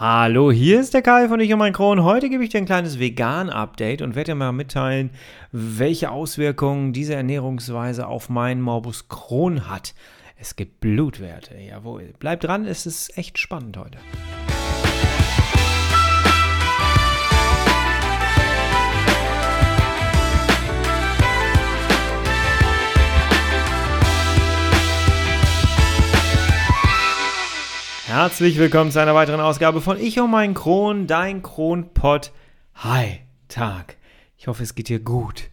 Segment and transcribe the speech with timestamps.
[0.00, 2.02] Hallo, hier ist der Kai von Ich und mein Kron.
[2.02, 5.10] Heute gebe ich dir ein kleines Vegan-Update und werde dir mal mitteilen,
[5.52, 9.94] welche Auswirkungen diese Ernährungsweise auf meinen Morbus Crohn hat.
[10.36, 12.14] Es gibt Blutwerte, jawohl.
[12.18, 13.98] Bleib dran, es ist echt spannend heute.
[28.10, 32.32] Herzlich willkommen zu einer weiteren Ausgabe von Ich und mein Kron, dein Kronpott.
[32.74, 33.98] Hi, Tag.
[34.36, 35.44] Ich hoffe, es geht dir gut.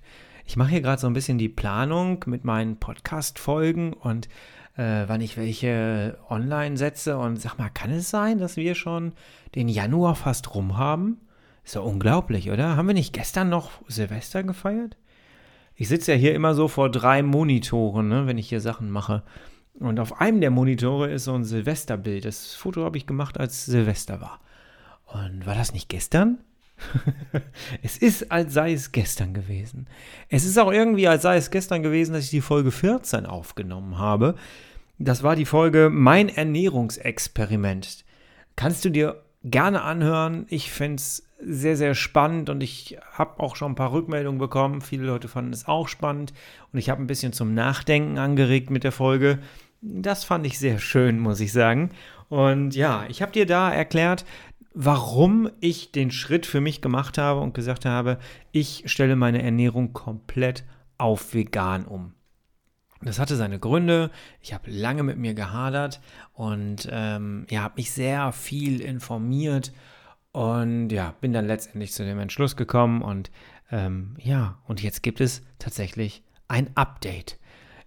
[0.44, 4.28] Ich mache hier gerade so ein bisschen die Planung mit meinen Podcast-Folgen und
[4.76, 7.20] äh, wann ich welche online setze.
[7.20, 9.14] Und sag mal, kann es sein, dass wir schon
[9.54, 11.22] den Januar fast rum haben?
[11.64, 12.76] Ist doch unglaublich, oder?
[12.76, 14.98] Haben wir nicht gestern noch Silvester gefeiert?
[15.76, 19.22] Ich sitze ja hier immer so vor drei Monitoren, ne, wenn ich hier Sachen mache.
[19.80, 22.26] Und auf einem der Monitore ist so ein Silvesterbild.
[22.26, 24.40] Das Foto habe ich gemacht, als Silvester war.
[25.06, 26.40] Und war das nicht gestern?
[27.84, 29.88] es ist, als sei es gestern gewesen.
[30.30, 33.98] Es ist auch irgendwie, als sei es gestern gewesen, dass ich die Folge 14 aufgenommen
[33.98, 34.36] habe.
[35.00, 38.04] Das war die Folge Mein Ernährungsexperiment.
[38.56, 40.46] Kannst du dir gerne anhören.
[40.50, 44.82] Ich finde es sehr, sehr spannend und ich habe auch schon ein paar Rückmeldungen bekommen.
[44.82, 46.34] Viele Leute fanden es auch spannend
[46.74, 49.40] und ich habe ein bisschen zum Nachdenken angeregt mit der Folge.
[49.82, 51.92] Das fand ich sehr schön, muss ich sagen.
[52.30, 54.26] Und ja, ich habe dir da erklärt,
[54.74, 58.20] warum ich den Schritt für mich gemacht habe und gesagt habe,
[58.52, 60.64] ich stelle meine Ernährung komplett
[60.98, 62.14] auf vegan um.
[63.02, 64.12] Das hatte seine Gründe.
[64.42, 66.02] Ich habe lange mit mir gehadert
[66.34, 69.72] und ähm, ja, habe mich sehr viel informiert
[70.32, 73.32] und ja, bin dann letztendlich zu dem Entschluss gekommen und
[73.72, 77.38] ähm, ja, und jetzt gibt es tatsächlich ein Update.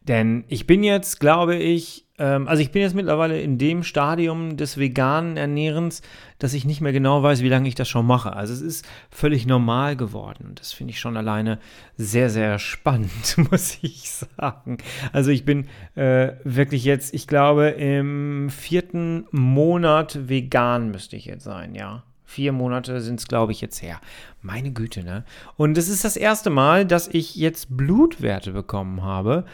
[0.02, 4.56] Denn ich bin jetzt, glaube ich, ähm, also ich bin jetzt mittlerweile in dem Stadium
[4.56, 6.02] des veganen Ernährens,
[6.38, 8.34] dass ich nicht mehr genau weiß, wie lange ich das schon mache.
[8.34, 10.46] Also es ist völlig normal geworden.
[10.48, 11.58] Und das finde ich schon alleine
[11.96, 14.78] sehr, sehr spannend, muss ich sagen.
[15.12, 15.66] Also ich bin
[15.96, 22.04] äh, wirklich jetzt, ich glaube, im vierten Monat vegan müsste ich jetzt sein, ja.
[22.24, 24.00] Vier Monate sind es, glaube ich, jetzt her.
[24.40, 25.24] Meine Güte, ne?
[25.56, 29.44] Und es ist das erste Mal, dass ich jetzt Blutwerte bekommen habe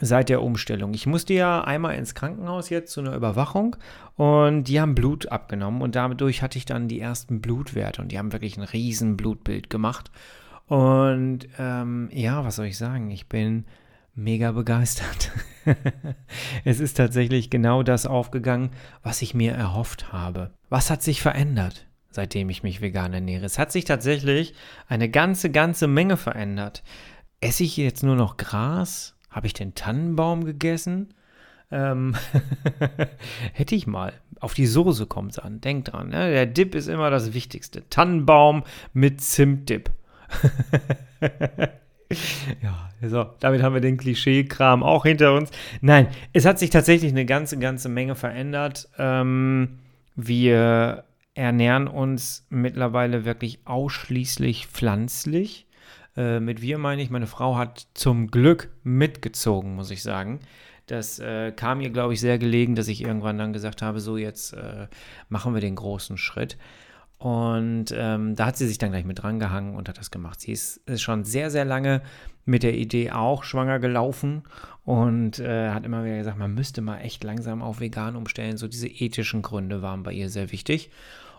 [0.00, 0.94] seit der Umstellung.
[0.94, 3.76] Ich musste ja einmal ins Krankenhaus jetzt zu einer Überwachung
[4.16, 8.18] und die haben Blut abgenommen und dadurch hatte ich dann die ersten Blutwerte und die
[8.18, 10.10] haben wirklich ein riesen Blutbild gemacht.
[10.66, 13.10] Und ähm, ja, was soll ich sagen?
[13.10, 13.64] Ich bin
[14.14, 15.32] mega begeistert.
[16.64, 18.70] es ist tatsächlich genau das aufgegangen,
[19.02, 20.52] was ich mir erhofft habe.
[20.70, 21.88] Was hat sich verändert?
[22.10, 23.44] seitdem ich mich vegan ernähre.
[23.44, 24.54] Es hat sich tatsächlich
[24.88, 26.82] eine ganze, ganze Menge verändert.
[27.40, 29.14] Esse ich jetzt nur noch Gras?
[29.38, 31.14] Habe ich den Tannenbaum gegessen?
[31.70, 32.16] Ähm,
[33.52, 34.12] hätte ich mal.
[34.40, 35.60] Auf die Soße kommt es an.
[35.60, 36.32] Denkt dran, ne?
[36.32, 37.88] der Dip ist immer das Wichtigste.
[37.88, 39.90] Tannenbaum mit Zimtdip.
[42.60, 45.52] ja, so, damit haben wir den Klischee-Kram auch hinter uns.
[45.82, 48.88] Nein, es hat sich tatsächlich eine ganze, ganze Menge verändert.
[48.98, 49.78] Ähm,
[50.16, 51.04] wir
[51.34, 55.67] ernähren uns mittlerweile wirklich ausschließlich pflanzlich.
[56.18, 60.40] Äh, mit wir meine ich, meine Frau hat zum Glück mitgezogen, muss ich sagen.
[60.86, 64.16] Das äh, kam ihr, glaube ich, sehr gelegen, dass ich irgendwann dann gesagt habe, so
[64.16, 64.88] jetzt äh,
[65.28, 66.58] machen wir den großen Schritt.
[67.18, 70.40] Und ähm, da hat sie sich dann gleich mit dran gehangen und hat das gemacht.
[70.40, 72.02] Sie ist, ist schon sehr, sehr lange
[72.44, 74.42] mit der Idee auch schwanger gelaufen
[74.84, 78.56] und äh, hat immer wieder gesagt, man müsste mal echt langsam auf vegan umstellen.
[78.56, 80.90] So diese ethischen Gründe waren bei ihr sehr wichtig.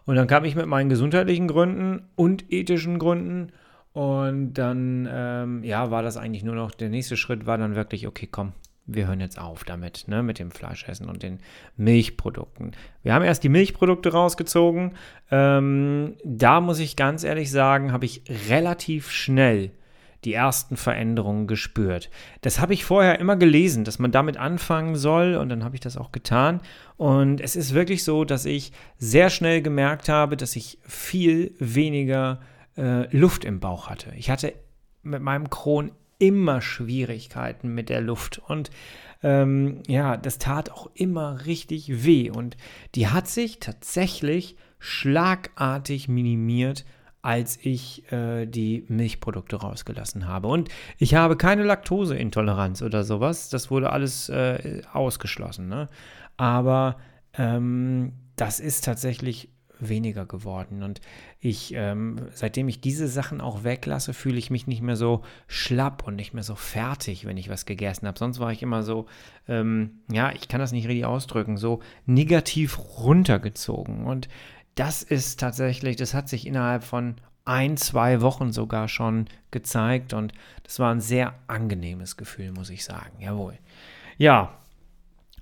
[0.06, 3.52] Und dann kam ich mit meinen gesundheitlichen Gründen und ethischen Gründen
[4.00, 8.08] und dann, ähm, ja, war das eigentlich nur noch, der nächste Schritt war dann wirklich,
[8.08, 8.54] okay, komm,
[8.86, 11.40] wir hören jetzt auf damit, ne, mit dem Fleischessen und den
[11.76, 12.72] Milchprodukten.
[13.04, 14.94] Wir haben erst die Milchprodukte rausgezogen.
[15.32, 19.72] Ähm, da muss ich ganz ehrlich sagen, habe ich relativ schnell
[20.24, 22.10] die ersten Veränderungen gespürt.
[22.40, 25.82] Das habe ich vorher immer gelesen, dass man damit anfangen soll und dann habe ich
[25.82, 26.62] das auch getan.
[26.96, 32.40] Und es ist wirklich so, dass ich sehr schnell gemerkt habe, dass ich viel weniger
[32.80, 34.14] äh, Luft im Bauch hatte.
[34.16, 34.54] Ich hatte
[35.04, 38.72] mit meinem Kron immer Schwierigkeiten mit der Luft und
[39.22, 42.58] ähm, ja, das tat auch immer richtig weh und
[42.96, 46.86] die hat sich tatsächlich schlagartig minimiert,
[47.22, 50.48] als ich äh, die Milchprodukte rausgelassen habe.
[50.48, 53.50] Und ich habe keine Laktoseintoleranz oder sowas.
[53.50, 55.68] Das wurde alles äh, ausgeschlossen.
[55.68, 55.90] Ne?
[56.38, 56.98] Aber
[57.34, 59.50] ähm, das ist tatsächlich
[59.80, 60.84] weniger geworden.
[60.84, 61.02] Und
[61.40, 66.06] ich, ähm, seitdem ich diese Sachen auch weglasse, fühle ich mich nicht mehr so schlapp
[66.06, 68.20] und nicht mehr so fertig, wenn ich was gegessen habe.
[68.20, 69.06] Sonst war ich immer so,
[69.48, 74.06] ähm, ja, ich kann das nicht richtig ausdrücken, so negativ runtergezogen.
[74.06, 74.30] Und
[74.76, 77.16] das ist tatsächlich, das hat sich innerhalb von
[77.46, 80.34] ein, zwei Wochen sogar schon gezeigt und
[80.64, 83.20] das war ein sehr angenehmes Gefühl, muss ich sagen.
[83.20, 83.58] Jawohl.
[84.18, 84.54] Ja,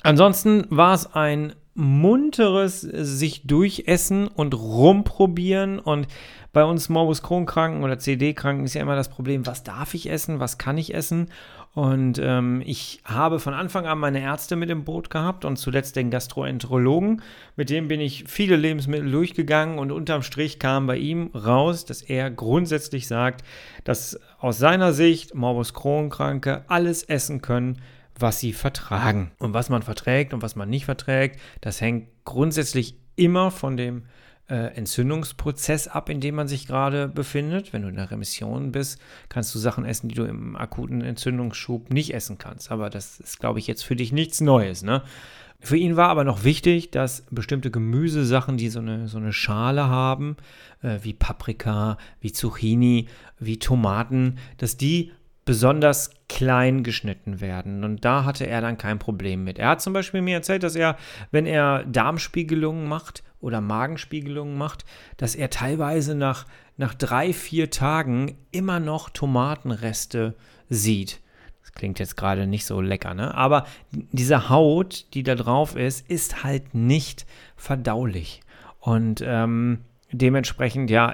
[0.03, 6.07] ansonsten war es ein munteres sich durchessen und rumprobieren und
[6.51, 10.39] bei uns Morbus Crohn-Kranken oder CD-Kranken ist ja immer das Problem, was darf ich essen,
[10.39, 11.29] was kann ich essen
[11.77, 15.95] und ähm, ich habe von Anfang an meine Ärzte mit im Boot gehabt und zuletzt
[15.95, 17.21] den Gastroenterologen.
[17.55, 22.01] Mit dem bin ich viele Lebensmittel durchgegangen und unterm Strich kam bei ihm raus, dass
[22.01, 23.43] er grundsätzlich sagt,
[23.83, 27.79] dass aus seiner Sicht Morbus Crohn-Kranke alles essen können,
[28.19, 29.31] was sie vertragen.
[29.39, 34.03] Und was man verträgt und was man nicht verträgt, das hängt grundsätzlich immer von dem
[34.49, 37.73] äh, Entzündungsprozess ab, in dem man sich gerade befindet.
[37.73, 38.99] Wenn du in der Remission bist,
[39.29, 42.71] kannst du Sachen essen, die du im akuten Entzündungsschub nicht essen kannst.
[42.71, 44.83] Aber das ist, glaube ich, jetzt für dich nichts Neues.
[44.83, 45.03] Ne?
[45.59, 49.87] Für ihn war aber noch wichtig, dass bestimmte Gemüsesachen, die so eine, so eine Schale
[49.87, 50.37] haben,
[50.81, 53.07] äh, wie Paprika, wie Zucchini,
[53.39, 55.11] wie Tomaten, dass die
[55.45, 57.83] besonders klein geschnitten werden.
[57.83, 59.59] Und da hatte er dann kein Problem mit.
[59.59, 60.97] Er hat zum Beispiel mir erzählt, dass er,
[61.31, 64.85] wenn er Darmspiegelungen macht oder Magenspiegelungen macht,
[65.17, 66.45] dass er teilweise nach,
[66.75, 70.35] nach drei, vier Tagen immer noch Tomatenreste
[70.69, 71.21] sieht.
[71.61, 73.33] Das klingt jetzt gerade nicht so lecker, ne?
[73.35, 77.25] Aber diese Haut, die da drauf ist, ist halt nicht
[77.55, 78.41] verdaulich.
[78.79, 79.79] Und ähm,
[80.11, 81.13] dementsprechend, ja,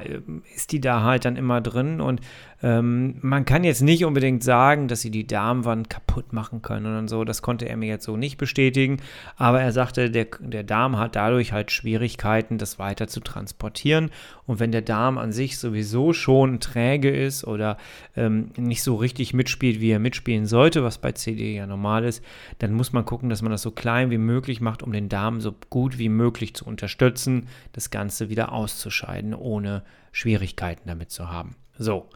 [0.56, 2.22] ist die da halt dann immer drin und
[2.64, 7.10] ähm, man kann jetzt nicht unbedingt sagen, dass sie die Darmwand kaputt machen können und
[7.10, 7.26] so.
[7.26, 9.02] Das konnte er mir jetzt so nicht bestätigen.
[9.36, 14.12] Aber er sagte, der, der Darm hat dadurch halt Schwierigkeiten, das weiter zu transportieren.
[14.46, 17.78] Und wenn der Darm an sich sowieso schon träge ist oder
[18.16, 22.24] ähm, nicht so richtig mitspielt, wie er mitspielen sollte, was bei CD ja normal ist,
[22.60, 25.42] dann muss man gucken, dass man das so klein wie möglich macht, um den Darm
[25.42, 29.84] so gut wie möglich zu unterstützen, das Ganze wieder auszuscheiden, ohne
[30.14, 31.58] Schwierigkeiten damit zu haben.
[31.78, 32.08] So,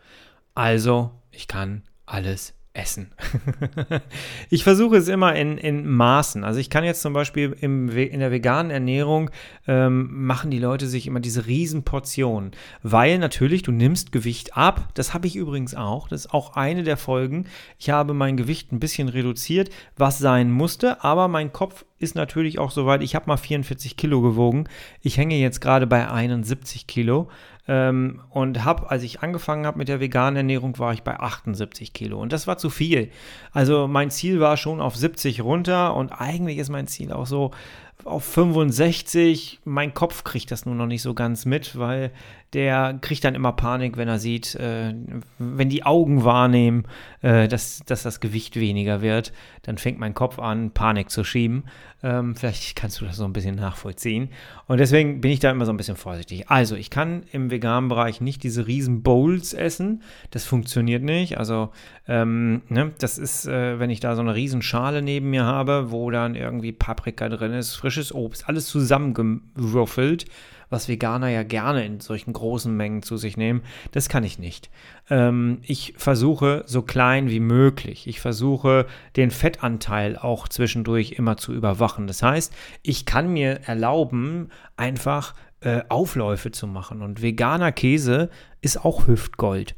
[0.57, 3.11] also, ich kann alles essen.
[4.49, 6.43] ich versuche es immer in, in Maßen.
[6.43, 9.29] Also ich kann jetzt zum Beispiel im, in der veganen Ernährung
[9.67, 14.89] ähm, machen die Leute sich immer diese Riesenportionen, weil natürlich du nimmst Gewicht ab.
[14.95, 16.07] Das habe ich übrigens auch.
[16.07, 17.45] Das ist auch eine der Folgen.
[17.77, 22.57] Ich habe mein Gewicht ein bisschen reduziert, was sein musste, aber mein Kopf ist natürlich
[22.57, 23.03] auch soweit.
[23.03, 24.67] Ich habe mal 44 Kilo gewogen.
[25.01, 27.29] Ich hänge jetzt gerade bei 71 Kilo.
[27.67, 31.93] Ähm, und habe, als ich angefangen habe mit der veganen Ernährung, war ich bei 78
[31.93, 32.19] Kilo.
[32.19, 33.09] Und das war zu viel.
[33.51, 37.51] Also mein Ziel war schon auf 70 runter und eigentlich ist mein Ziel auch so
[38.05, 39.59] auf 65.
[39.65, 42.11] Mein Kopf kriegt das nur noch nicht so ganz mit, weil
[42.53, 44.93] der kriegt dann immer Panik, wenn er sieht, äh,
[45.37, 46.85] wenn die Augen wahrnehmen,
[47.21, 49.33] äh, dass, dass das Gewicht weniger wird,
[49.63, 51.65] dann fängt mein Kopf an, Panik zu schieben.
[52.03, 54.29] Ähm, vielleicht kannst du das so ein bisschen nachvollziehen.
[54.67, 56.49] Und deswegen bin ich da immer so ein bisschen vorsichtig.
[56.49, 60.03] Also, ich kann im veganen Bereich nicht diese riesen Bowls essen.
[60.31, 61.37] Das funktioniert nicht.
[61.37, 61.71] Also,
[62.07, 65.91] ähm, ne, das ist, äh, wenn ich da so eine riesen Schale neben mir habe,
[65.91, 70.25] wo dann irgendwie Paprika drin ist, frisches Obst, alles zusammengewürfelt
[70.69, 73.61] was Veganer ja gerne in solchen großen Mengen zu sich nehmen,
[73.91, 74.69] das kann ich nicht.
[75.09, 78.07] Ähm, ich versuche so klein wie möglich.
[78.07, 78.85] Ich versuche
[79.15, 82.07] den Fettanteil auch zwischendurch immer zu überwachen.
[82.07, 82.53] Das heißt,
[82.83, 87.01] ich kann mir erlauben, einfach äh, Aufläufe zu machen.
[87.01, 88.29] Und veganer Käse
[88.67, 89.75] ist auch Hüftgold.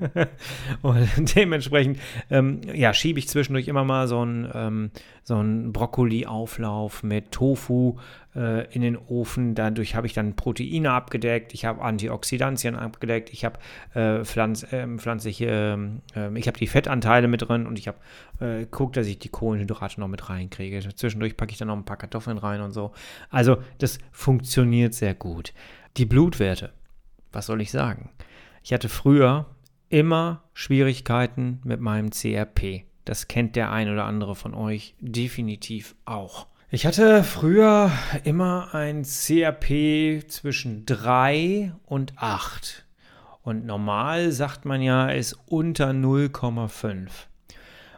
[0.82, 4.90] und dementsprechend, ähm, ja, schiebe ich zwischendurch immer mal so einen, ähm,
[5.22, 7.98] so einen Brokkoli-Auflauf mit Tofu
[8.34, 9.54] äh, in den Ofen.
[9.54, 13.60] Dadurch habe ich dann Proteine abgedeckt, ich habe Antioxidantien abgedeckt, ich habe
[13.94, 15.78] äh, Pflanz, äh, pflanzliche,
[16.16, 17.98] ähm, ich habe die Fettanteile mit drin und ich habe
[18.40, 20.80] äh, guckt, dass ich die Kohlenhydrate noch mit reinkriege.
[20.96, 22.90] Zwischendurch packe ich dann noch ein paar Kartoffeln rein und so.
[23.30, 25.54] Also das funktioniert sehr gut.
[25.96, 26.72] Die Blutwerte
[27.32, 28.10] was soll ich sagen?
[28.62, 29.46] Ich hatte früher
[29.88, 32.84] immer Schwierigkeiten mit meinem CRP.
[33.04, 36.46] Das kennt der ein oder andere von euch definitiv auch.
[36.70, 37.90] Ich hatte früher
[38.22, 42.86] immer ein CRP zwischen 3 und 8.
[43.42, 47.08] Und normal sagt man ja, ist unter 0,5.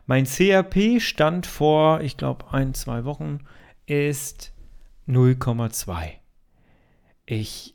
[0.07, 3.41] Mein CRP stand vor, ich glaube, ein, zwei Wochen,
[3.87, 4.53] ist
[5.07, 6.13] 0,2.
[7.27, 7.75] Ich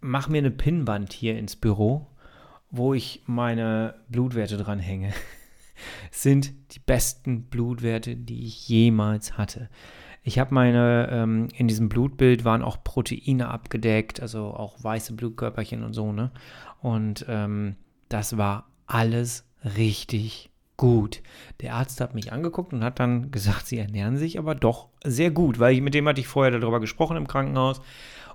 [0.00, 2.06] mache mir eine Pinnwand hier ins Büro,
[2.70, 5.12] wo ich meine Blutwerte dran hänge.
[6.10, 9.68] sind die besten Blutwerte, die ich jemals hatte.
[10.22, 15.84] Ich habe meine, ähm, in diesem Blutbild waren auch Proteine abgedeckt, also auch weiße Blutkörperchen
[15.84, 16.32] und so, ne?
[16.80, 17.76] Und ähm,
[18.08, 21.22] das war alles richtig gut.
[21.60, 25.30] Der Arzt hat mich angeguckt und hat dann gesagt, sie ernähren sich aber doch sehr
[25.30, 27.80] gut, weil ich, mit dem hatte ich vorher darüber gesprochen im Krankenhaus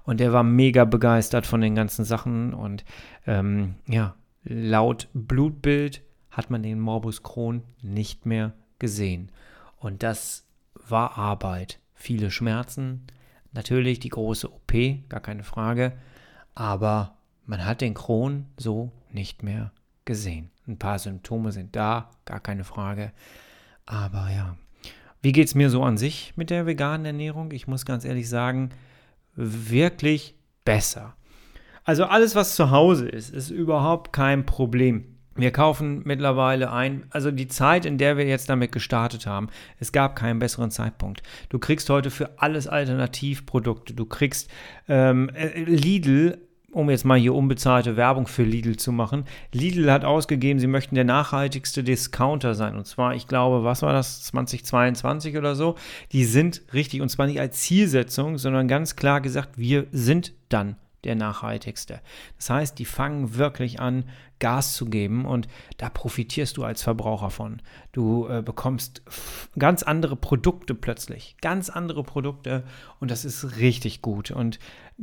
[0.03, 2.83] und der war mega begeistert von den ganzen Sachen und
[3.27, 9.31] ähm, ja, laut Blutbild hat man den Morbus Crohn nicht mehr gesehen.
[9.77, 11.79] Und das war Arbeit.
[11.93, 13.05] Viele Schmerzen,
[13.51, 14.73] natürlich die große OP,
[15.09, 15.93] gar keine Frage,
[16.55, 17.15] aber
[17.45, 19.71] man hat den Crohn so nicht mehr
[20.05, 20.49] gesehen.
[20.67, 23.11] Ein paar Symptome sind da, gar keine Frage.
[23.85, 24.55] Aber ja,
[25.21, 27.51] wie geht es mir so an sich mit der veganen Ernährung?
[27.51, 28.69] Ich muss ganz ehrlich sagen,
[29.35, 30.35] wirklich
[30.65, 31.15] besser.
[31.83, 35.11] Also alles, was zu Hause ist, ist überhaupt kein Problem.
[35.35, 39.47] Wir kaufen mittlerweile ein, also die Zeit, in der wir jetzt damit gestartet haben,
[39.79, 41.23] es gab keinen besseren Zeitpunkt.
[41.49, 43.93] Du kriegst heute für alles Alternativprodukte.
[43.93, 44.49] Du kriegst
[44.89, 46.37] ähm, äh, Lidl
[46.71, 49.25] um jetzt mal hier unbezahlte Werbung für Lidl zu machen.
[49.51, 52.75] Lidl hat ausgegeben, sie möchten der nachhaltigste Discounter sein.
[52.75, 55.75] Und zwar, ich glaube, was war das, 2022 oder so?
[56.11, 60.75] Die sind richtig, und zwar nicht als Zielsetzung, sondern ganz klar gesagt, wir sind dann
[61.03, 62.01] der nachhaltigste.
[62.37, 64.05] Das heißt, die fangen wirklich an,
[64.41, 67.61] Gas zu geben und da profitierst du als Verbraucher von.
[67.91, 69.03] Du äh, bekommst
[69.57, 72.63] ganz andere Produkte plötzlich, ganz andere Produkte
[72.99, 74.31] und das ist richtig gut.
[74.31, 74.59] Und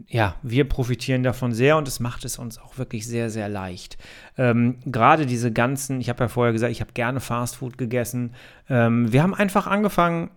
[0.08, 3.96] ja, wir profitieren davon sehr und es macht es uns auch wirklich sehr, sehr leicht.
[4.36, 8.34] Ähm, Gerade diese ganzen, ich habe ja vorher gesagt, ich habe gerne Fastfood gegessen.
[8.68, 10.30] Ähm, wir haben einfach angefangen,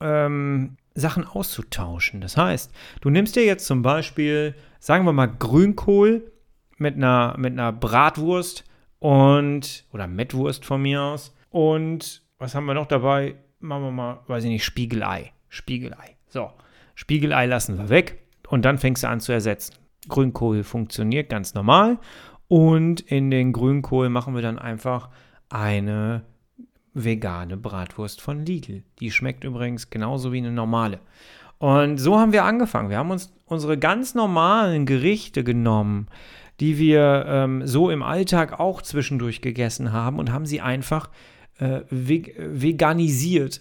[0.00, 2.20] ähm, Sachen auszutauschen.
[2.20, 6.30] Das heißt, du nimmst dir jetzt zum Beispiel, sagen wir mal, Grünkohl
[6.76, 8.64] mit einer, mit einer Bratwurst
[8.98, 11.34] und, oder Mettwurst von mir aus.
[11.50, 13.36] Und was haben wir noch dabei?
[13.60, 15.32] Machen wir mal, weiß ich nicht, Spiegelei.
[15.48, 16.16] Spiegelei.
[16.28, 16.50] So,
[16.94, 19.74] Spiegelei lassen wir weg und dann fängst du an zu ersetzen.
[20.08, 21.98] Grünkohl funktioniert ganz normal
[22.48, 25.10] und in den Grünkohl machen wir dann einfach
[25.48, 26.24] eine
[27.04, 28.82] vegane Bratwurst von Lidl.
[29.00, 31.00] Die schmeckt übrigens genauso wie eine normale.
[31.58, 32.90] Und so haben wir angefangen.
[32.90, 36.06] Wir haben uns unsere ganz normalen Gerichte genommen,
[36.60, 41.10] die wir ähm, so im Alltag auch zwischendurch gegessen haben und haben sie einfach
[41.58, 43.60] äh, veganisiert.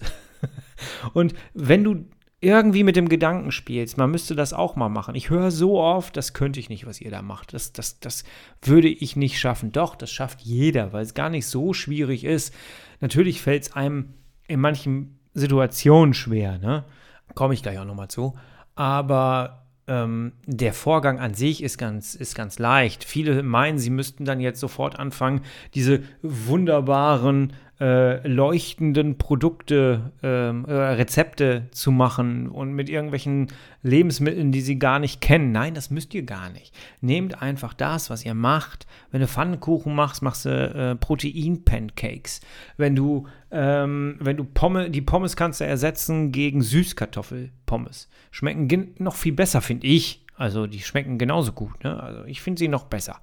[1.14, 2.06] und wenn du
[2.40, 5.16] irgendwie mit dem Gedanken spielst, man müsste das auch mal machen.
[5.16, 7.54] Ich höre so oft, das könnte ich nicht, was ihr da macht.
[7.54, 8.24] Das, das, das
[8.62, 9.72] würde ich nicht schaffen.
[9.72, 12.54] Doch, das schafft jeder, weil es gar nicht so schwierig ist.
[13.00, 14.14] Natürlich fällt es einem
[14.48, 16.86] in manchen Situationen schwer, ne?
[17.34, 18.36] Komme ich gleich auch nochmal zu.
[18.76, 23.04] Aber ähm, der Vorgang an sich ist ganz, ist ganz leicht.
[23.04, 25.42] Viele meinen, sie müssten dann jetzt sofort anfangen,
[25.74, 33.48] diese wunderbaren äh, leuchtenden Produkte, ähm, äh, Rezepte zu machen und mit irgendwelchen
[33.84, 35.52] Lebensmitteln, die sie gar nicht kennen.
[35.52, 36.74] Nein, das müsst ihr gar nicht.
[37.02, 38.88] Nehmt einfach das, was ihr macht.
[39.12, 42.42] Wenn du Pfannkuchen machst, machst du äh, Protein-Pancakes.
[42.78, 48.10] Wenn du, ähm, wenn du Pommes, die Pommes kannst du ersetzen gegen Süßkartoffelpommes.
[48.32, 50.26] Schmecken noch viel besser, finde ich.
[50.36, 51.84] Also die schmecken genauso gut.
[51.84, 52.02] Ne?
[52.02, 53.20] Also ich finde sie noch besser.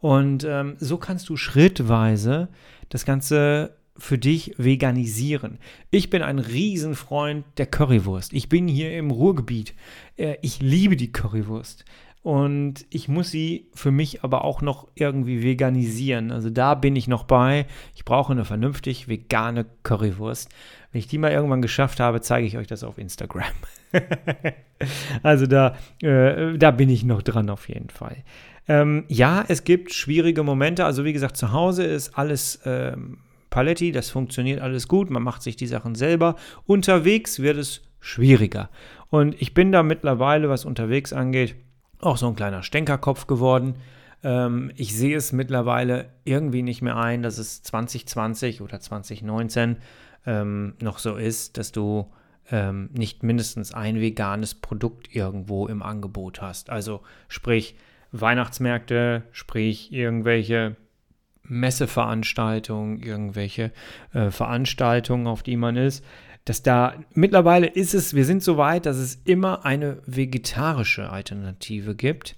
[0.00, 2.48] Und ähm, so kannst du schrittweise
[2.88, 5.58] das Ganze für dich veganisieren.
[5.90, 8.32] Ich bin ein Riesenfreund der Currywurst.
[8.32, 9.74] Ich bin hier im Ruhrgebiet.
[10.16, 11.84] Äh, ich liebe die Currywurst.
[12.22, 16.30] Und ich muss sie für mich aber auch noch irgendwie veganisieren.
[16.30, 17.66] Also da bin ich noch bei.
[17.94, 20.50] Ich brauche eine vernünftig vegane Currywurst.
[20.92, 23.44] Wenn ich die mal irgendwann geschafft habe, zeige ich euch das auf Instagram.
[25.22, 28.16] also da, äh, da bin ich noch dran auf jeden Fall.
[28.66, 30.84] Ähm, ja, es gibt schwierige Momente.
[30.84, 33.18] Also wie gesagt, zu Hause ist alles ähm,
[33.50, 36.36] Paletti, das funktioniert alles gut, man macht sich die Sachen selber.
[36.66, 38.70] Unterwegs wird es schwieriger.
[39.10, 41.56] Und ich bin da mittlerweile, was unterwegs angeht,
[42.00, 43.76] auch so ein kleiner Stänkerkopf geworden.
[44.22, 49.76] Ähm, ich sehe es mittlerweile irgendwie nicht mehr ein, dass es 2020 oder 2019
[50.26, 52.06] ähm, noch so ist, dass du
[52.50, 56.70] ähm, nicht mindestens ein veganes Produkt irgendwo im Angebot hast.
[56.70, 57.76] Also sprich
[58.12, 60.76] Weihnachtsmärkte, sprich irgendwelche
[61.48, 63.72] Messeveranstaltungen, irgendwelche
[64.12, 66.04] äh, Veranstaltungen, auf die man ist,
[66.44, 71.94] dass da mittlerweile ist es, wir sind so weit, dass es immer eine vegetarische Alternative
[71.94, 72.36] gibt.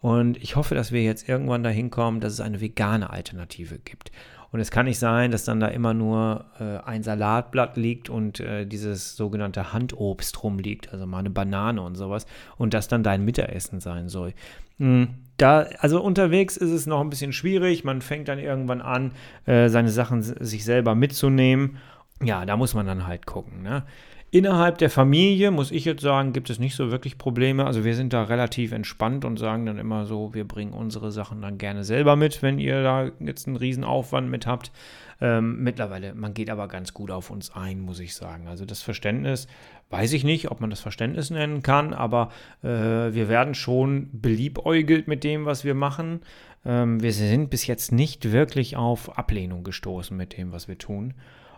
[0.00, 4.10] Und ich hoffe, dass wir jetzt irgendwann dahin kommen, dass es eine vegane Alternative gibt.
[4.52, 8.38] Und es kann nicht sein, dass dann da immer nur äh, ein Salatblatt liegt und
[8.38, 12.26] äh, dieses sogenannte Handobst rumliegt, also mal eine Banane und sowas,
[12.58, 14.34] und das dann dein Mittagessen sein soll.
[14.76, 15.08] Mhm.
[15.38, 17.82] Da, also unterwegs ist es noch ein bisschen schwierig.
[17.82, 19.12] Man fängt dann irgendwann an,
[19.46, 21.78] äh, seine Sachen sich selber mitzunehmen.
[22.22, 23.62] Ja, da muss man dann halt gucken.
[23.62, 23.84] Ne?
[24.34, 27.66] Innerhalb der Familie, muss ich jetzt sagen, gibt es nicht so wirklich Probleme.
[27.66, 31.42] Also wir sind da relativ entspannt und sagen dann immer so, wir bringen unsere Sachen
[31.42, 34.72] dann gerne selber mit, wenn ihr da jetzt einen riesen Aufwand mit habt.
[35.20, 38.48] Ähm, mittlerweile, man geht aber ganz gut auf uns ein, muss ich sagen.
[38.48, 39.48] Also das Verständnis,
[39.90, 42.30] weiß ich nicht, ob man das Verständnis nennen kann, aber
[42.62, 46.20] äh, wir werden schon beliebäugelt mit dem, was wir machen.
[46.64, 51.12] Ähm, wir sind bis jetzt nicht wirklich auf Ablehnung gestoßen mit dem, was wir tun.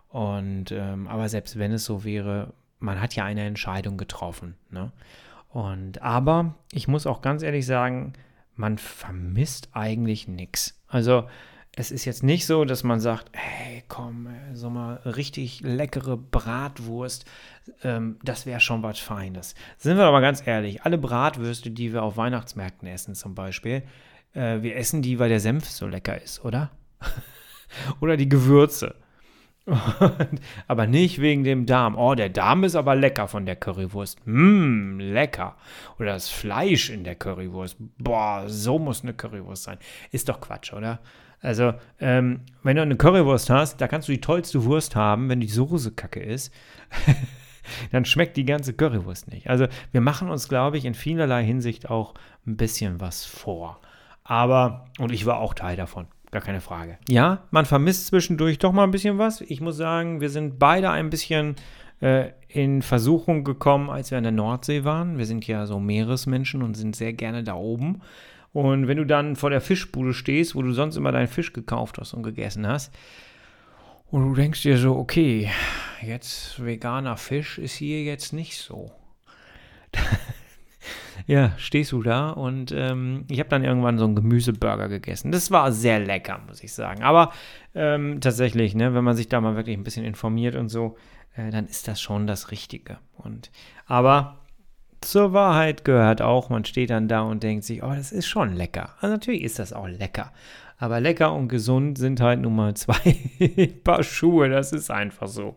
[0.09, 2.53] Und ähm, aber selbst wenn es so wäre,
[2.85, 4.57] man hat ja eine Entscheidung getroffen.
[4.71, 4.93] Ne?
[5.49, 8.13] Und aber ich muss auch ganz ehrlich sagen,
[8.57, 10.81] man vermisst eigentlich nichts.
[10.87, 11.29] Also
[11.77, 17.25] es ist jetzt nicht so, dass man sagt, hey, komm, so mal richtig leckere Bratwurst,
[17.83, 19.57] ähm, das wäre schon was Feines.
[19.77, 23.83] Sind wir aber ganz ehrlich, alle Bratwürste, die wir auf Weihnachtsmärkten essen zum Beispiel,
[24.35, 26.71] äh, wir essen die, weil der Senf so lecker ist, oder?
[28.01, 28.95] oder die Gewürze.
[30.69, 31.97] Aber nicht wegen dem Darm.
[31.97, 34.19] Oh, der Darm ist aber lecker von der Currywurst.
[34.27, 35.57] Mmm, lecker.
[35.99, 37.77] Oder das Fleisch in der Currywurst.
[37.99, 39.79] Boah, so muss eine Currywurst sein.
[40.11, 41.01] Ist doch Quatsch, oder?
[41.41, 45.41] Also, ähm, wenn du eine Currywurst hast, da kannst du die tollste Wurst haben, wenn
[45.41, 46.53] die Soße kacke ist.
[47.93, 49.49] dann schmeckt die ganze Currywurst nicht.
[49.49, 52.15] Also, wir machen uns, glaube ich, in vielerlei Hinsicht auch
[52.47, 53.81] ein bisschen was vor.
[54.25, 56.07] Aber, und ich war auch Teil davon.
[56.35, 56.99] Gar keine Frage.
[57.09, 59.41] Ja, man vermisst zwischendurch doch mal ein bisschen was.
[59.41, 61.55] Ich muss sagen, wir sind beide ein bisschen
[62.01, 65.17] äh, in Versuchung gekommen, als wir an der Nordsee waren.
[65.17, 68.03] Wir sind ja so Meeresmenschen und sind sehr gerne da oben.
[68.53, 71.99] Und wenn du dann vor der Fischbude stehst, wo du sonst immer deinen Fisch gekauft
[71.99, 72.93] hast und gegessen hast,
[74.11, 75.53] und du denkst dir so, okay,
[76.03, 78.91] jetzt veganer Fisch ist hier jetzt nicht so.
[81.27, 85.33] Ja, stehst du da und ähm, ich habe dann irgendwann so einen Gemüseburger gegessen.
[85.33, 87.03] Das war sehr lecker, muss ich sagen.
[87.03, 87.33] Aber
[87.75, 90.97] ähm, tatsächlich, ne, wenn man sich da mal wirklich ein bisschen informiert und so,
[91.37, 92.99] äh, dann ist das schon das Richtige.
[93.17, 93.51] Und
[93.87, 94.39] aber
[95.01, 98.55] zur Wahrheit gehört auch, man steht dann da und denkt sich, oh, das ist schon
[98.55, 98.95] lecker.
[99.01, 100.33] Also natürlich ist das auch lecker.
[100.79, 104.49] Aber lecker und gesund sind halt nun mal zwei Paar Schuhe.
[104.49, 105.57] Das ist einfach so.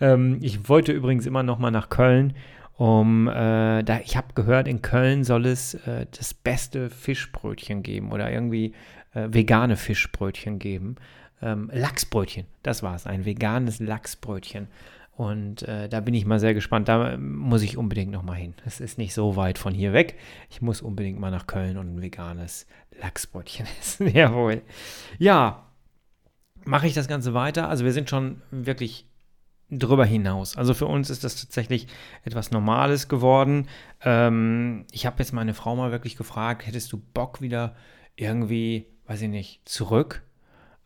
[0.00, 2.34] Ähm, ich wollte übrigens immer noch mal nach Köln
[2.76, 8.10] um äh, da ich habe gehört, in Köln soll es äh, das beste Fischbrötchen geben
[8.12, 8.74] oder irgendwie
[9.14, 10.96] äh, vegane Fischbrötchen geben.
[11.40, 14.68] Ähm, Lachsbrötchen, das war es, ein veganes Lachsbrötchen.
[15.16, 16.88] Und äh, da bin ich mal sehr gespannt.
[16.88, 18.54] Da muss ich unbedingt noch mal hin.
[18.64, 20.18] Es ist nicht so weit von hier weg.
[20.50, 22.66] Ich muss unbedingt mal nach Köln und ein veganes
[23.00, 24.08] Lachsbrötchen essen.
[24.08, 24.62] Jawohl.
[25.18, 25.66] Ja,
[26.64, 27.68] mache ich das Ganze weiter.
[27.68, 29.06] Also wir sind schon wirklich
[29.70, 30.56] drüber hinaus.
[30.56, 31.88] Also für uns ist das tatsächlich
[32.24, 33.68] etwas Normales geworden.
[34.02, 37.74] Ähm, ich habe jetzt meine Frau mal wirklich gefragt, hättest du Bock wieder
[38.16, 40.22] irgendwie, weiß ich nicht, zurück?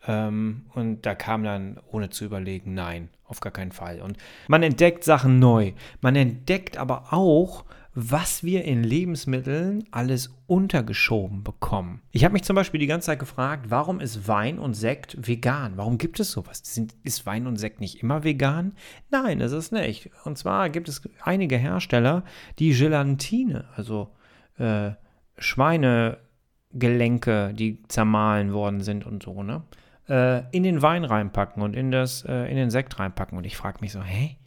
[0.07, 4.01] Ähm, und da kam dann, ohne zu überlegen, nein, auf gar keinen Fall.
[4.01, 5.73] Und man entdeckt Sachen neu.
[6.01, 7.65] Man entdeckt aber auch,
[8.01, 12.01] was wir in Lebensmitteln alles untergeschoben bekommen.
[12.11, 15.73] Ich habe mich zum Beispiel die ganze Zeit gefragt, warum ist Wein und Sekt vegan?
[15.75, 16.61] Warum gibt es sowas?
[16.63, 18.71] Sind, ist Wein und Sekt nicht immer vegan?
[19.11, 20.11] Nein, ist nicht.
[20.23, 22.23] Und zwar gibt es einige Hersteller,
[22.57, 24.15] die Gelatine, also
[24.57, 24.91] äh,
[25.37, 29.63] Schweinegelenke, die zermahlen worden sind und so, ne?
[30.07, 33.37] Äh, in den Wein reinpacken und in, das, äh, in den Sekt reinpacken.
[33.37, 34.37] Und ich frage mich so, hä?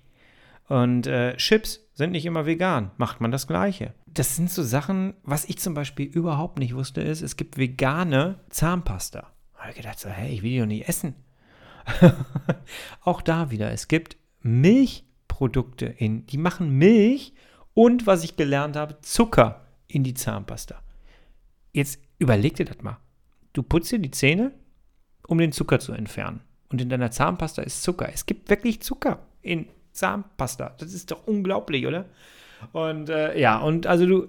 [0.69, 2.91] Und äh, Chips sind nicht immer vegan.
[2.97, 3.95] Macht man das Gleiche?
[4.07, 8.41] Das sind so Sachen, was ich zum Beispiel überhaupt nicht wusste, ist, es gibt vegane
[8.51, 9.31] Zahnpasta.
[9.55, 11.15] Da habe ich gedacht, so, hey, ich will die doch nicht essen.
[13.03, 17.35] Auch da wieder, es gibt Milchprodukte in, die machen Milch
[17.75, 20.83] und, was ich gelernt habe, Zucker in die Zahnpasta.
[21.73, 22.99] Jetzt überleg dir das mal.
[23.53, 24.53] Du putzt dir die Zähne,
[25.27, 26.41] um den Zucker zu entfernen.
[26.69, 28.09] Und in deiner Zahnpasta ist Zucker.
[28.13, 30.75] Es gibt wirklich Zucker in Zahnpasta.
[30.79, 32.07] Das ist doch unglaublich, oder?
[32.73, 34.29] Und äh, ja, und also du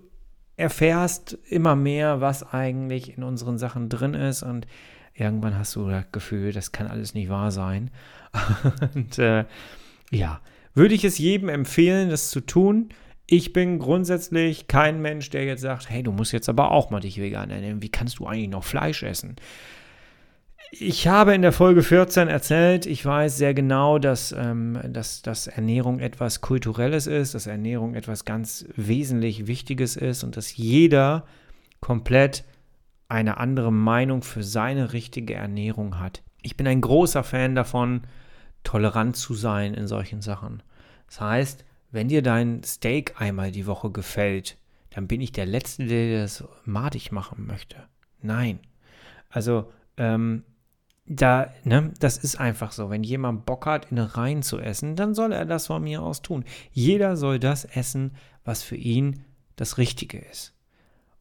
[0.56, 4.68] erfährst immer mehr, was eigentlich in unseren Sachen drin ist und
[5.14, 7.92] irgendwann hast du das Gefühl, das kann alles nicht wahr sein.
[8.96, 9.46] und äh,
[10.12, 10.42] ja,
[10.74, 12.90] würde ich es jedem empfehlen, das zu tun.
[13.26, 17.00] Ich bin grundsätzlich kein Mensch, der jetzt sagt, hey, du musst jetzt aber auch mal
[17.00, 17.82] dich vegan ernähren.
[17.82, 19.36] Wie kannst du eigentlich noch Fleisch essen?
[20.76, 25.46] Ich habe in der Folge 14 erzählt, ich weiß sehr genau, dass, ähm, dass, dass
[25.46, 31.28] Ernährung etwas Kulturelles ist, dass Ernährung etwas ganz wesentlich Wichtiges ist und dass jeder
[31.80, 32.44] komplett
[33.08, 36.24] eine andere Meinung für seine richtige Ernährung hat.
[36.42, 38.02] Ich bin ein großer Fan davon,
[38.64, 40.64] tolerant zu sein in solchen Sachen.
[41.06, 44.58] Das heißt, wenn dir dein Steak einmal die Woche gefällt,
[44.90, 47.76] dann bin ich der Letzte, der das madig machen möchte.
[48.24, 48.58] Nein.
[49.30, 50.44] Also, ähm,
[51.06, 52.90] da, ne, das ist einfach so.
[52.90, 56.22] Wenn jemand Bock hat, in Reihen zu essen, dann soll er das von mir aus
[56.22, 56.46] tun.
[56.72, 59.24] Jeder soll das essen, was für ihn
[59.56, 60.54] das Richtige ist.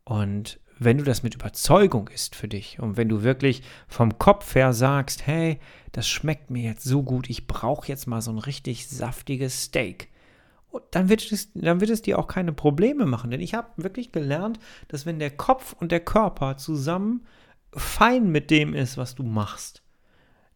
[0.05, 4.55] Und wenn du das mit Überzeugung ist für dich und wenn du wirklich vom Kopf
[4.55, 5.59] her sagst, hey,
[5.92, 10.09] das schmeckt mir jetzt so gut, ich brauche jetzt mal so ein richtig saftiges Steak,
[10.90, 13.31] dann wird, es, dann wird es dir auch keine Probleme machen.
[13.31, 17.27] Denn ich habe wirklich gelernt, dass wenn der Kopf und der Körper zusammen
[17.75, 19.83] fein mit dem ist, was du machst,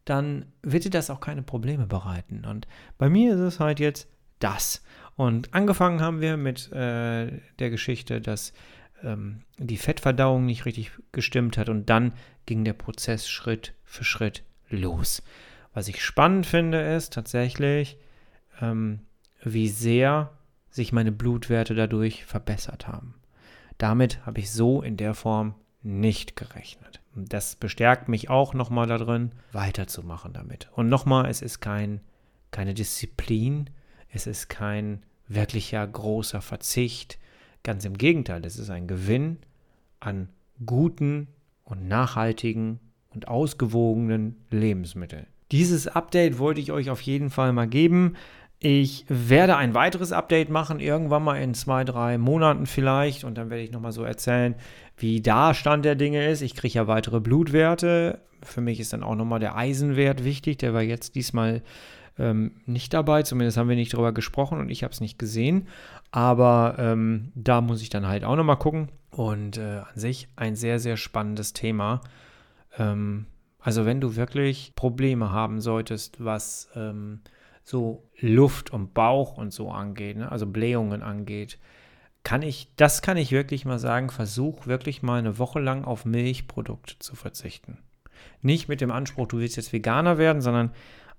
[0.05, 2.45] dann wird dir das auch keine Probleme bereiten.
[2.45, 4.83] Und bei mir ist es halt jetzt das.
[5.17, 8.53] Und angefangen haben wir mit äh, der Geschichte, dass
[9.03, 12.13] ähm, die Fettverdauung nicht richtig gestimmt hat und dann
[12.45, 15.23] ging der Prozess Schritt für Schritt los.
[15.75, 17.99] Was ich spannend finde, ist tatsächlich,
[18.61, 19.01] ähm,
[19.43, 20.33] wie sehr
[20.71, 23.15] sich meine Blutwerte dadurch verbessert haben.
[23.79, 27.01] Damit habe ich so in der Form nicht gerechnet.
[27.17, 30.69] Das bestärkt mich auch nochmal darin, weiterzumachen damit.
[30.73, 32.01] Und nochmal, es ist kein,
[32.51, 33.71] keine Disziplin,
[34.11, 37.19] es ist kein wirklicher großer Verzicht.
[37.63, 39.39] Ganz im Gegenteil, es ist ein Gewinn
[39.99, 40.29] an
[40.65, 41.29] guten
[41.65, 45.27] und nachhaltigen und ausgewogenen Lebensmitteln.
[45.53, 48.17] Dieses Update wollte ich euch auf jeden Fall mal geben.
[48.59, 53.25] Ich werde ein weiteres Update machen, irgendwann mal in zwei, drei Monaten vielleicht.
[53.25, 54.55] Und dann werde ich nochmal so erzählen,
[54.97, 56.41] wie da Stand der Dinge ist.
[56.41, 58.21] Ich kriege ja weitere Blutwerte.
[58.43, 60.57] Für mich ist dann auch nochmal der Eisenwert wichtig.
[60.59, 61.63] Der war jetzt diesmal
[62.19, 63.23] ähm, nicht dabei.
[63.25, 65.69] Zumindest haben wir nicht drüber gesprochen und ich habe es nicht gesehen.
[66.11, 68.89] Aber ähm, da muss ich dann halt auch nochmal gucken.
[69.11, 72.01] Und äh, an sich ein sehr, sehr spannendes Thema.
[72.79, 73.27] Ähm,
[73.61, 77.21] also wenn du wirklich Probleme haben solltest, was ähm,
[77.67, 80.31] so Luft und Bauch und so angeht, ne?
[80.31, 81.59] also Blähungen angeht,
[82.23, 86.05] kann ich, das kann ich wirklich mal sagen, versuch wirklich mal eine Woche lang auf
[86.05, 87.79] Milchprodukte zu verzichten.
[88.41, 90.71] Nicht mit dem Anspruch, du willst jetzt Veganer werden, sondern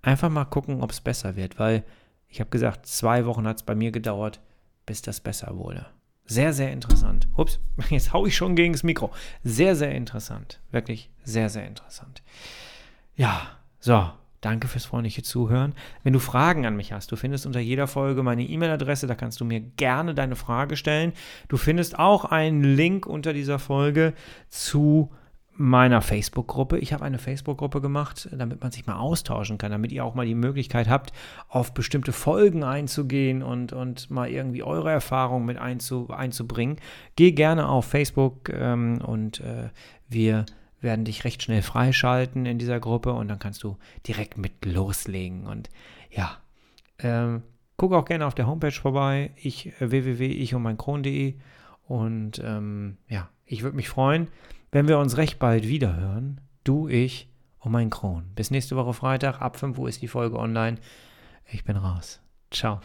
[0.01, 1.83] einfach mal gucken, ob es besser wird, weil
[2.29, 4.39] ich habe gesagt, zwei Wochen hat es bei mir gedauert,
[4.85, 5.85] bis das besser wurde.
[6.27, 7.27] Sehr, sehr interessant.
[7.35, 9.11] Ups, jetzt haue ich schon gegen das Mikro.
[9.43, 10.61] Sehr, sehr interessant.
[10.71, 12.23] Wirklich sehr, sehr interessant.
[13.17, 15.73] Ja, so, Danke fürs freundliche Zuhören.
[16.03, 19.39] Wenn du Fragen an mich hast, du findest unter jeder Folge meine E-Mail-Adresse, da kannst
[19.39, 21.13] du mir gerne deine Frage stellen.
[21.47, 24.13] Du findest auch einen Link unter dieser Folge
[24.49, 25.09] zu
[25.57, 26.77] meiner Facebook-Gruppe.
[26.77, 30.25] Ich habe eine Facebook-Gruppe gemacht, damit man sich mal austauschen kann, damit ihr auch mal
[30.25, 31.11] die Möglichkeit habt,
[31.49, 36.77] auf bestimmte Folgen einzugehen und, und mal irgendwie eure Erfahrungen mit einzu, einzubringen.
[37.15, 39.69] Geh gerne auf Facebook ähm, und äh,
[40.07, 40.45] wir
[40.81, 45.47] werden dich recht schnell freischalten in dieser Gruppe und dann kannst du direkt mit loslegen.
[45.47, 45.69] Und
[46.11, 46.37] ja,
[46.99, 47.43] ähm,
[47.77, 51.35] guck auch gerne auf der Homepage vorbei, ich äh, www.ichundmeinkron.de
[51.87, 54.27] und ähm, ja, ich würde mich freuen,
[54.71, 56.41] wenn wir uns recht bald wiederhören.
[56.63, 58.25] Du, ich und mein Kron.
[58.35, 60.77] Bis nächste Woche Freitag, ab 5 Uhr ist die Folge online.
[61.49, 62.21] Ich bin raus.
[62.51, 62.81] Ciao.